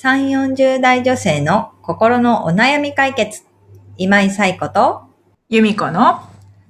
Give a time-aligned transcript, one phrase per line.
[0.00, 3.42] 3、40代女性の心のお悩み解決。
[3.96, 5.02] 今井冴子と、
[5.48, 6.20] 由美子の、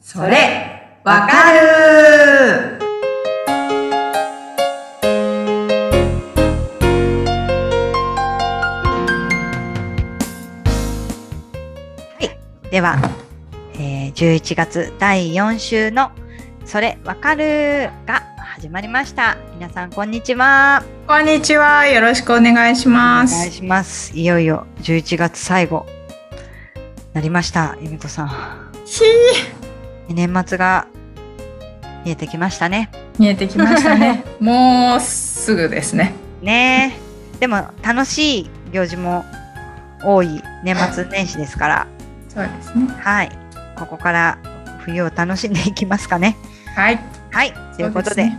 [0.00, 2.78] それ、わかる
[12.14, 12.70] はい。
[12.70, 12.96] では、
[13.74, 16.12] えー、11月第4週の、
[16.64, 19.36] それわかるが始まりました。
[19.52, 20.97] 皆さん、こんにちは。
[21.08, 21.86] こんにちは。
[21.86, 23.34] よろしくお願いします。
[23.34, 24.14] お願いします。
[24.14, 25.86] いよいよ11月最後、
[27.14, 27.78] なりました。
[27.80, 28.28] 由美子さん。
[28.84, 29.04] ひ
[30.10, 30.86] 年末が
[32.04, 32.90] 見えてきましたね。
[32.92, 34.22] ー見えてきましたね。
[34.38, 36.12] もうすぐですね。
[36.42, 37.00] ね
[37.34, 37.38] え。
[37.40, 39.24] でも楽しい行事も
[40.04, 41.86] 多い年末年始ですから、
[42.28, 42.86] そうですね。
[43.00, 43.32] はい。
[43.78, 44.38] ここから
[44.80, 46.36] 冬を楽しんでいきますかね。
[46.76, 47.00] はい。
[47.30, 47.54] はい。
[47.78, 48.30] ということで、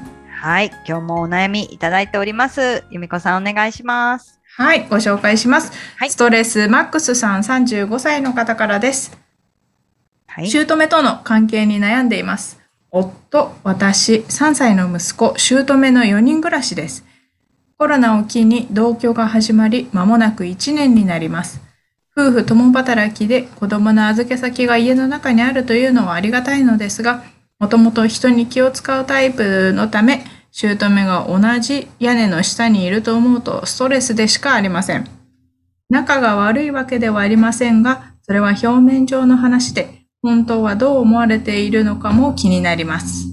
[0.41, 0.71] はい。
[0.87, 2.85] 今日もお悩みいただいております。
[2.91, 4.39] 由美子さんお願いします。
[4.55, 5.73] はい、ご紹介します。
[5.97, 9.19] はいストレスマックスさん35歳の方からです。
[10.27, 10.47] はい。
[10.49, 12.57] 姑との関係に悩んでいます。
[12.89, 17.03] 夫、私、3歳の息子、姑の4人暮らしです。
[17.77, 21.59] コロナを機に同居が始まり、間もなく1年になります。
[22.15, 27.25] 夫婦共働きで子供の預け先が家の中にあるというのはありがたいのですが、
[27.59, 35.07] もともと人に気を使うタイプのため、姑が同じ屋根の下にいると思うとストレスでしかありません。
[35.89, 43.25] 仲が悪いわけではありませんが、それは表面上の話で、本当はどう思われているのかも気になります。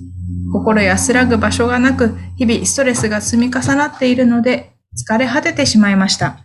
[0.52, 6.38] 心安らぐ場所がなく、日々ストレスが積み重なっているので、疲れ果ててしまいました。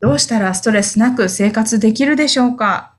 [0.00, 2.96] どうしたらストレスなく生活できるでしょうか？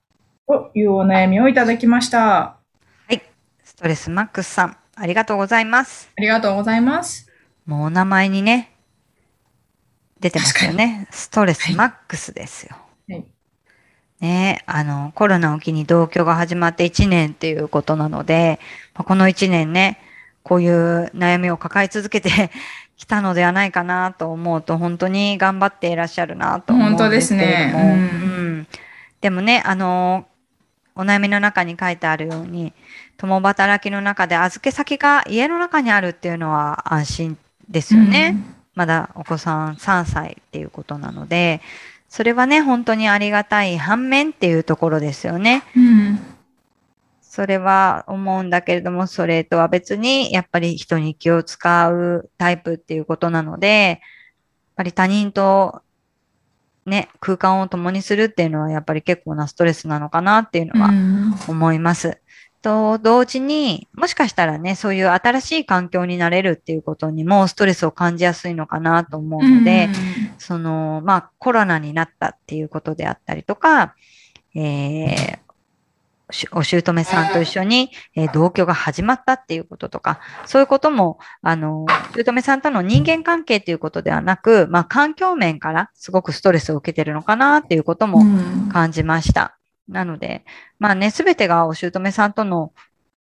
[0.48, 2.63] というお悩みをいただきました。
[3.74, 6.12] あストレスマックスさん、ありがとうございます。
[6.20, 7.28] りがとうございます。
[7.66, 8.72] もうお名前にね、
[10.20, 11.08] 出てますよね。
[11.10, 12.78] ストレスマックスですよ。
[13.10, 13.26] はい
[14.20, 18.60] ねあの、コロナを機に同居が始まって1年っていうことなので、
[18.94, 20.00] まあこの1年ね、
[20.44, 22.52] こういう悩みを抱え続けて
[22.96, 27.80] きたのではないかなと思うと、本当に頑張っていらっしゃるなと思うんですけれども。
[27.80, 28.68] 本当ですねうんうん
[29.20, 30.28] でもね、あの、
[30.96, 32.74] お悩みの中に書いてあるように、
[33.18, 37.38] 共働きの中で預け先が家の中にあるっていうのは安心
[37.70, 38.38] ですよね。
[38.76, 41.62] まだお子さん3歳っていうことなので、
[42.10, 45.64] それはね、本当にありがたい反面っていうところですよね。
[45.76, 45.84] うん。
[45.84, 46.20] うん。
[47.22, 54.00] それは思うんだけれども、それとは別に、やっぱり人に気を使うタイプっていうことなので、やっ
[54.76, 55.82] ぱり他人と
[56.86, 62.20] ね、空間を共にするっていうのはやっぱり結構なストレスなのかなっていうのはうん思います。
[62.62, 69.90] と同時に、もしかしたらね、そういう新しい環境になれるっていうことにもストレスを感じやすいのかなと思うので、
[70.38, 73.96] その、まあ、コロナになったっていうことであったりとか、
[74.56, 75.53] えーし
[76.52, 81.86] お姑さんと一緒に、えー同居が始まったっていうこととか、そういうことも、あの、
[82.16, 89.58] 姑さんとの人間関係っていうことではなく、まあ、環境面からすごくストレスを受けてるのかなっていうこともうん感じました。
[89.88, 90.46] なので、
[90.80, 92.74] まあね、すべてがお姑さんとの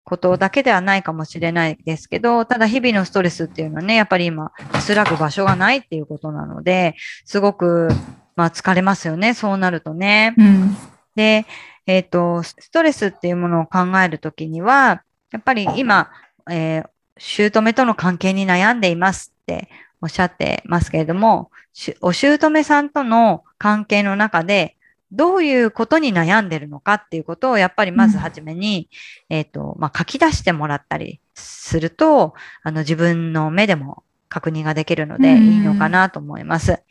[0.04, 7.88] ことだけではないかもしれないですけど、ただ日々のストレスっていうのはね、やっぱり今、安らぐ場所がないっていうことなので、すごく、
[8.36, 10.34] まあ疲れますよね、そうなるとね。
[10.36, 10.76] うん。
[11.14, 11.46] で、
[11.90, 15.02] えっ、と、ストレスっていうものを考えるときには、
[15.32, 16.08] やっぱり今、
[16.48, 19.68] えー、姑との関係に悩んでいますって
[20.00, 24.76] おっしゃってますけれども、しお姑さんとの関係の中で、
[25.10, 28.88] どういうことに悩んでるのかっていうことを、やっぱりまずはじめに、
[29.28, 35.42] えっ、と、まあ、書き出してもらったりすると、あの、自分の目でも確認ができるので、うん。
[35.42, 36.84] いいのかなと思います。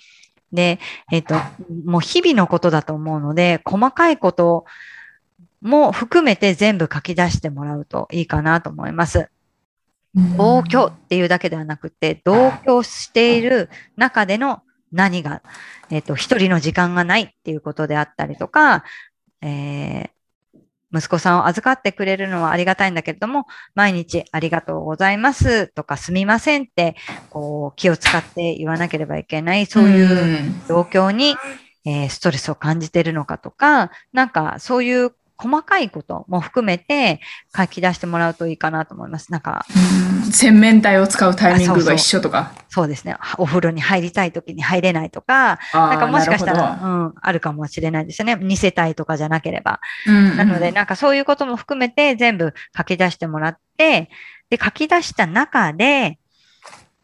[0.51, 0.79] で、
[1.11, 1.35] えっ、と、
[1.85, 4.65] もう日々のことだと思うので、細かいこと
[5.61, 9.29] も含めて全部書き出してもらうといいかなと思います。
[10.37, 15.43] 同居っていうだけではなくて、同居している中での何が、
[15.91, 18.83] えっ、と、一人の時間がないっていうことであったりとか、
[19.41, 20.09] えー
[20.93, 23.45] 息子さんを預かってくれるのはありがたいんだけれども、
[23.75, 26.95] 毎日ありがとうございますとかすみませんって、
[27.29, 30.61] こう、気を使って言わなければいけない、そういううん。
[30.67, 31.35] 状況に、
[31.85, 37.21] えーストレスを感じているのかとか、なんかそういう細かいことも含めて
[37.55, 39.31] 書き出してもらうといいかなと思います。
[39.31, 42.51] なんか、うん洗面台を使うタイミングが一緒とか？
[42.67, 43.15] そうですね。
[43.37, 48.33] お風呂に入りたい時に入れないとか、ななんかもしかしたら、うん、あるかもしれないですよね。
[48.33, 49.79] 2世帯とかじゃなければ。
[50.05, 54.09] ほどうんなので、なんかそういうことも含めて全部書き出してもらって、
[54.49, 56.19] で、書き出した中で、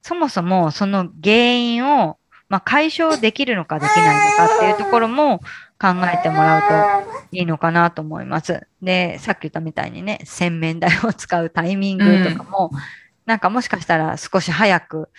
[0.01, 2.17] そもそもその原因を
[2.47, 5.41] まあ、解消できるのかできないのかっていうところも
[5.79, 8.67] 考えてもらうといいのかなと思います。
[8.81, 12.79] で、さっき言ったみたいにね、洗面台を使うタイミングとかも、うん、
[13.25, 15.09] なんかもしかしたら少し早く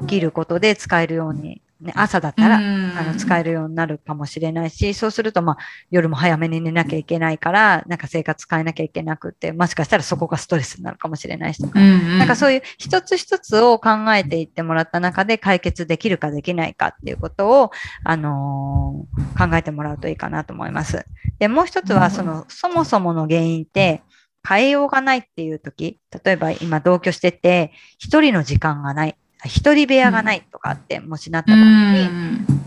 [0.00, 5.56] 起きることで使えるようにね、朝だったら、あの、使えるようになるかもしれないし、そうすると、まあ、
[5.90, 17.70] 夜も早めに寝なきゃいけないから、なんか生活変えなきゃいけなくて、もしかしたらそこがストレスになるかもしれないしとか、なんかそういう一つ一つを考えていってもらった中で解決できるかできないかっていうことを、
[18.04, 21.04] あのー、考えてもらうといいかなと思います。
[21.38, 24.02] で、もう一つは、その、そもそもの原因って、
[24.46, 29.16] 変えようがないっていう時、例えば今同居してて、一人の時間がない。
[29.46, 32.64] 一人部屋がないとかって、もしなった場合に、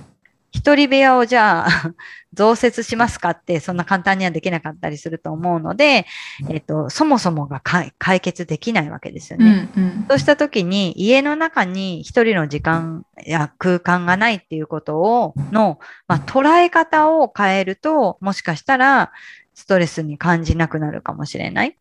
[0.51, 1.93] 一人部屋をじゃあ
[2.33, 6.05] 増設しますかって、そんな簡単にはできなかったりすると思うので、
[6.49, 9.69] えっ、と、そもそもが解決できないわけですよね。
[9.75, 19.11] うんうん、そうしたときに、家の中に一人の時間や空間がないっていうことを、の、まあ、捉え方を変えると、もしかしたら、
[19.53, 21.75] ストレスに感じなくなるかもしれない。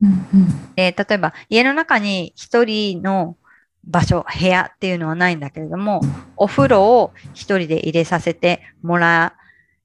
[0.00, 3.36] うんうん、で例えば、家の中に一人の
[3.88, 6.02] 場所、部屋っていうのはないんだけれども、
[6.36, 9.34] お風呂を一人で入れさせてもら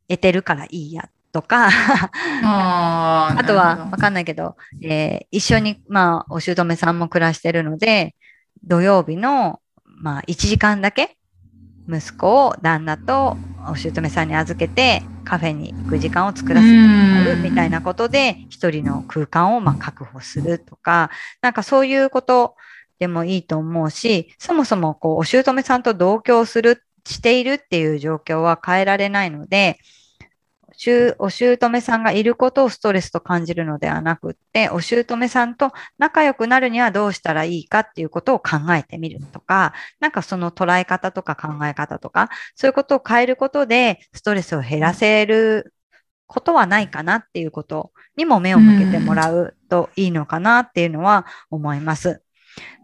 [0.10, 1.70] えてるからいいやとか
[2.44, 8.16] あとはわかんないけど、えー、一緒に、まあ、お姑さんも暮らしてるので、
[8.66, 11.18] 土曜日の、まあ、1時間だけ、
[11.90, 21.10] 息子を旦那とお姑さんに預けてカフェに行く時間を作らせてもらうみたいなことで一人の空間をま確保するとか、
[21.42, 22.56] なんかそういうこと
[23.04, 29.78] でもいいと思うし、そもそもこう、お姑さんと同居する、しているっていう状況は変えられないので、
[31.18, 45.74] お姑さんがいることをストレスと感じるのではなくって、お姑さんと仲良くなるにはどうしたらいいかっていうことを考えてみるとか、なんかその捉え方とか考え方とか、そういうことを変えることでストレスを減らせる
[46.26, 52.24] ことはないかなっていうことにも目を向けてもらうといいのかなっていうのは思います。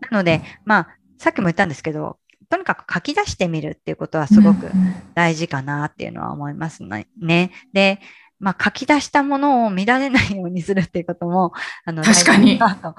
[0.10, 0.88] なので、まあ、
[1.18, 2.18] さっきも言ったんですけど、
[2.50, 4.72] とにかく書き出してみるっていうことはすごく
[5.14, 7.52] 大事かなっていうのは思いますね。
[7.74, 8.00] で、
[8.40, 11.52] まあ、書き出したものを見られないようにするっていうことも、
[11.86, 12.58] あの、確かに。
[12.58, 12.96] だと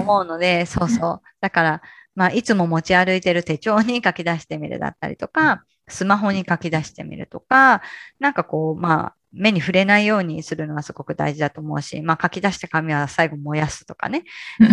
[0.00, 1.22] 思うので、そうそう。
[1.40, 1.82] だから、
[2.14, 7.82] まあ、いつも持ち歩いてる手帳に書き出してみるだったりとか、スマホに書き出してみるとか、
[8.18, 14.24] なんかこう、まあ、目に触れないようにするのはすごく大事だと思うし、まあ書き出した紙は最後燃やすとかね、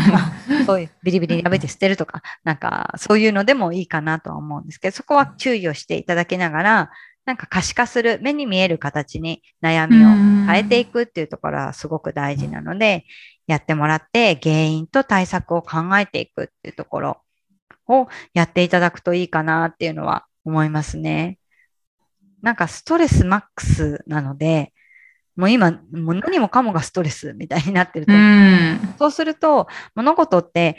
[0.66, 6.92] そういうビリビリに破いて捨てるとか、なんかそういうのでもいいかなとは思うんですけど、そこは注意をしていただきながら、
[7.26, 10.10] なんか可視化する、目に見える形に悩みを
[10.52, 13.06] 変えていくっていうところはすごく大事なので、
[13.46, 17.22] やってもらって原因と対策を考えていくっていうところ
[17.88, 21.40] をやっていただくといいかなっていうのは思いますね。
[22.42, 24.74] なんかストレスマックスなので、
[25.36, 28.26] もう今、もう何もかもがストレスみたいになってると思う。
[28.26, 28.30] う
[29.00, 30.78] そうすると、物事って、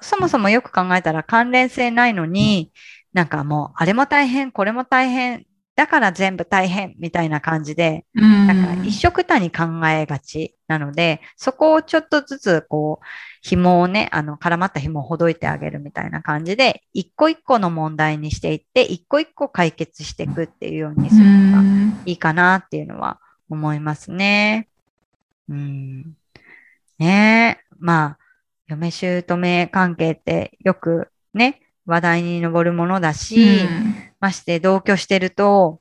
[0.00, 2.72] そもそもよく考えたら関連性ないのに、
[3.12, 5.46] なんかもう、あれも大変、これも大変、
[5.80, 13.06] だから全部大変みたいな感じで、なんか一緒たに考えがちなので、そこをちょっとずつこう、
[13.40, 24.68] 紐をね、あの、絡まった紐をほどいてあげるみたいな感じで、一個一個の問題にしていって、一個一個解決していくっていうようにするのがいいかなっていうのは思いますね。
[25.48, 26.14] うん。
[26.98, 27.64] ねえ。
[27.78, 28.18] まあ、
[28.68, 33.66] 嫁姑関係ってよくね、話題に上るものだし、
[34.20, 35.80] まして同居してると、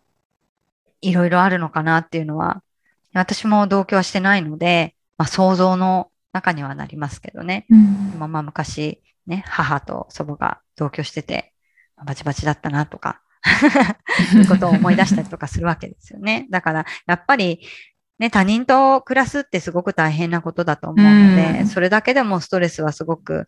[1.01, 2.63] いろいろあるのかなっていうのは、
[3.13, 7.65] 私も同居はしてないので、まあ、想像の中にはなりますけどね。
[7.69, 11.53] うん、まあまあ昔、ね、母と祖母が同居してて、
[12.05, 13.21] バチバチだったなとか、
[14.31, 16.47] そういうことを思い出したりとかするわけですよね。
[16.49, 17.65] だから、やっぱり、
[18.19, 23.47] ね、他人と暮らすってすごく大変なことだと思うので、うん、それだけでもストレスはすごく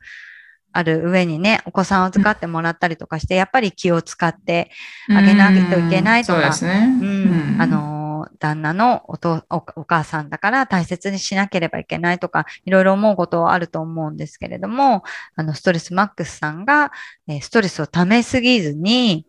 [0.74, 4.72] ある上にね、お子さんを預かってもらったりとかして、やっぱり気を使って
[5.10, 6.98] あげないといけないとか、うね。
[7.02, 15.04] うん、あの旦那のおとお母さんだから大切にしなければいけないとか、いろいろ思うことはあると思うんですけれども、
[15.36, 16.92] あの、ストレスマックスさんが、
[17.28, 19.26] えストレスを溜めすぎずに、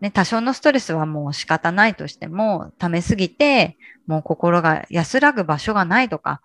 [0.00, 6.40] ね、多少のストレスはもう仕方ないとしても、溜めすぎて、もう心が安らぐ場所がないとか、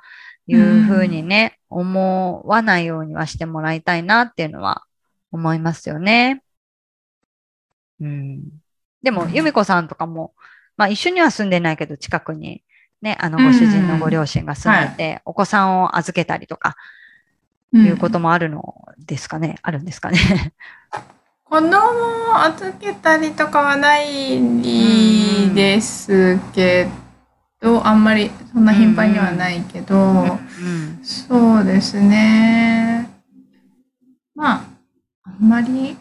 [0.52, 4.84] いうふうにね、思わないようにはしてもらいたいなっていうのは
[5.32, 6.44] 思いますよね。
[8.00, 8.42] うん。
[9.02, 10.34] でも、由美子さんとかも、
[10.78, 12.64] まあ一緒には住んでないけど近くに
[13.02, 16.76] ね、あのご主人のご両親が住んでて、はい、お子さんを預けたりとか、
[17.74, 20.20] いうこともあるのですかね、あるんですかね？
[21.46, 21.70] 子供
[22.32, 26.88] を預けたりとかはないですけ
[27.62, 31.00] ど、あんまりそんな頻繁にはないけど、うん。
[31.04, 33.08] そうですね。
[34.34, 34.66] まあ、
[35.24, 35.96] あんまり、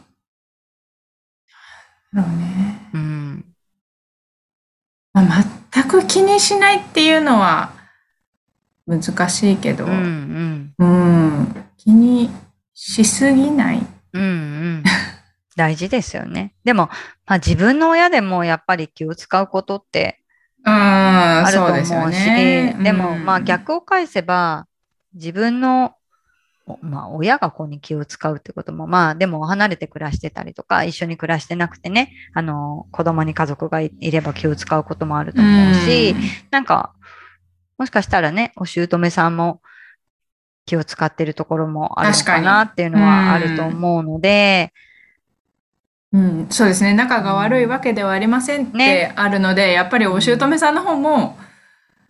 [2.12, 2.90] だろうね。
[2.94, 3.44] うん。
[5.12, 7.72] まあ、全く気にしないっていうのは
[8.86, 10.74] 難しいけど、うん。
[10.78, 10.88] うん。
[10.88, 12.30] うん気に
[12.74, 13.86] しすぎない。
[14.14, 14.22] うん。
[14.22, 14.84] うん。
[15.56, 16.54] 大事ですよね。
[16.64, 16.88] でも、
[17.26, 20.20] まあ自分の親でもやっぱり気を使うことってうん、
[20.64, 22.76] あると思うし、そうですよね。
[22.82, 24.66] でもうんまあ逆を返せば、
[25.14, 25.94] 自分の、
[26.66, 36.14] おまあ親が子に気を使うってことも、まあでも離れて暮らしてたりとか、一緒に暮らしてなくてね、あの、子供に家族がいいれば気を使うこともあると思うし、
[36.50, 36.92] なんか、
[37.78, 39.62] もしかしたらね、お姑さんも
[40.66, 44.89] 気を使ってるところもあるのかなっていうのはあると思うので、うん、
[46.50, 46.92] そうですね。
[46.94, 51.38] 仲が悪いわけではありませんってねあるので、やっぱりお姑さんの方も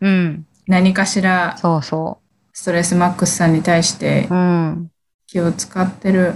[0.00, 2.20] うん、何かしらそうそ
[2.52, 4.90] ストレスマックスさんに対してう、うん、
[5.26, 6.34] 気を使ってる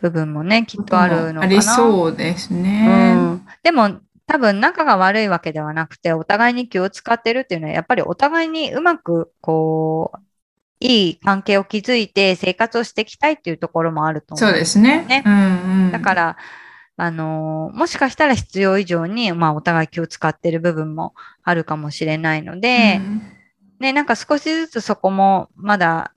[0.00, 1.42] 部分もね、きっこともあるのかな。
[1.42, 3.14] ありそうですうね。
[3.14, 10.18] ん、でも多分仲が悪いわけではなくて、お互いに気を使ってるっていうのは、やっぱりお互いにうまく、こう、
[10.80, 14.50] いい関係を築いて生活をしていきたいっていうところもあると思う。
[14.50, 15.04] そうですね。
[15.08, 16.36] ねうんうん、だから、
[16.96, 23.22] あのーもしかしたら必要以上に、まあ、お互い気を使ってる部分もあるかもしれないので、うん
[23.82, 26.12] ね、なんか少しずつそこもまだ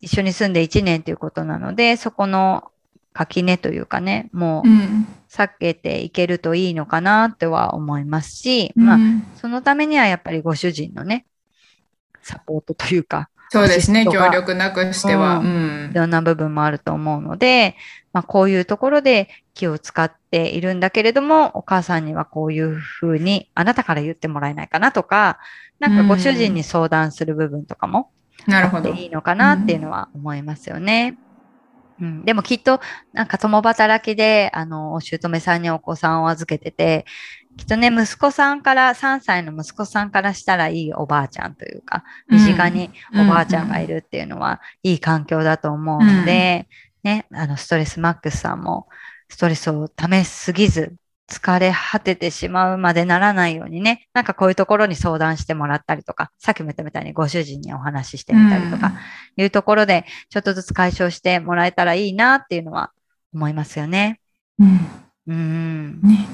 [0.00, 2.70] 一緒に住んで1年ということなので、そこの
[3.12, 11.26] 垣根というかね、もううん避けていけるといいのかなとは思いますし、まあ、うんそのためにはやっぱりご主人のね、
[12.22, 14.06] サポートというか、そうですね。
[14.06, 15.38] 協力なくしては。
[15.38, 17.74] ううんいろんな部分もあると思うので、
[18.12, 19.28] まあ、こういうところで
[19.60, 25.38] 気を使っているんだけれども、お母さんにはこういうふうにあなたから言ってもらえないかなとか、
[25.78, 28.10] なんかご主人に相談する部分とかも
[28.46, 28.90] なるほど。
[28.94, 31.18] いいのかなっていうのは思いますよね。
[32.00, 32.80] うん、でもきっと、
[33.12, 37.04] なんか共働きで、あの、お姑さんにお子さんを預けてて、
[37.58, 46.68] きっとね、息子さんから、3歳の息子さんからしたらいいおばあちゃんというか、身近におばあちゃんがいるっていうのは、いい環境だと思うので、
[47.02, 48.88] ね、あの、ストレスマックスさんも、
[49.30, 50.94] ストレスをためすぎず、
[51.30, 58.92] 疲れ果ててしまうまでならないようにね、なんかこういうところに相談してもらったりとか、さっきも言ったみたいにご主人にお話ししてみたりとか、
[59.36, 62.90] いうところで、ちょっとずつ解消してもらえたらいいなっていうのは
[63.32, 64.20] 思いますよね。
[64.58, 64.80] うん。
[65.28, 66.00] うん。
[66.02, 66.26] ね。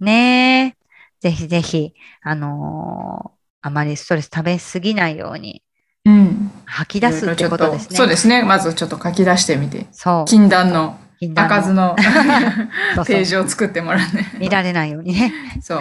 [0.00, 0.76] ねえ。
[1.20, 5.62] ぜひぜひ、あのーあまりストレス食べすぎないように
[6.04, 6.50] うん。
[6.64, 7.96] 吐き出すってことですね。
[7.96, 8.42] そうですね。
[8.42, 9.86] まずちょっと書き出してみて。
[9.92, 10.24] そう。
[10.24, 10.98] 禁断の
[11.30, 11.94] 開かずの
[13.06, 14.32] ページを作ってもらうね。
[14.38, 15.80] 見られないようにね、 そう。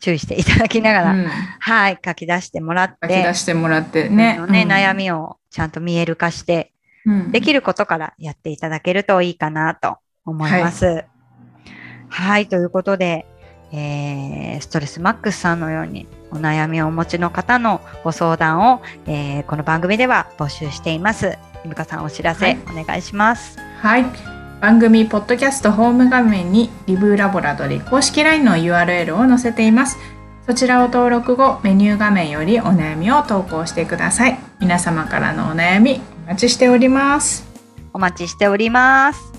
[0.00, 1.26] 注意していただきながら、うん
[1.60, 4.34] はい、書き出してもらって、書き出してもらってね。
[4.34, 6.72] ね、うん悩みをちゃんと見える化して、
[7.06, 11.04] うんできることからやっていただけるといいかなと思います。
[12.08, 13.26] はい、ということで、
[13.72, 21.38] えーストレスマックスさんのようにお悩みをお持ちの方のご相談を、えーこの番組では募集しています。
[21.64, 23.58] ゆみかさんお知らせはいお願いします。
[23.80, 24.43] はい。
[24.60, 29.98] 番組ポッドキャストホーム画面にリブーラボラトリ公式 LINE の URL を載せています。
[30.46, 34.38] そちらを登録後、メニュー画面よりお悩みを投稿してください。
[34.60, 37.46] 皆様からのお悩みお待ちしております。
[37.92, 39.32] お待ちしております。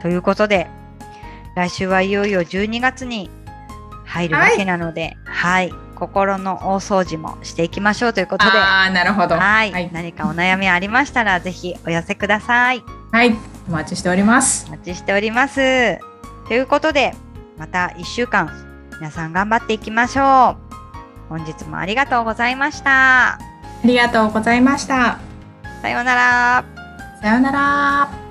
[0.00, 0.68] ということで、
[1.54, 3.30] 来週はいよいよ12月に
[4.04, 9.36] 入るわけなので、はい、心の大掃除もしていきましょうということで、ああ、なるほど。
[9.36, 9.90] はい、はい。
[9.92, 12.82] 何かお悩みありましたら、ぜひお寄せください。
[13.12, 14.72] はいお待ちしておりますお。
[14.72, 15.98] 待ちしております。
[16.48, 17.14] ということで、
[17.58, 18.50] また1週間、
[18.98, 20.72] 皆さん頑張っていきましょう。
[21.28, 23.34] 本日もありがとうございました。
[23.34, 23.38] あ
[23.84, 25.18] りがとうございました。
[25.80, 26.64] さようなら。
[27.20, 28.21] さようなら。